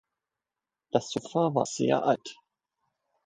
Das 0.89 1.11
Sofa 1.11 1.53
war 1.53 1.67
sehr 1.67 2.03
alt. 2.03 2.33